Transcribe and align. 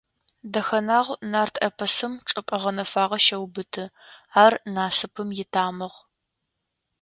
Дэхэнагъу 0.51 1.19
нарт 1.31 1.55
эпосым 1.67 2.13
чӏыпӏэ 2.29 2.57
гъэнэфагъэ 2.61 3.19
щеубыты, 3.25 3.85
ар 4.43 4.53
насыпым 4.73 5.29
итамыгъ. 5.43 5.97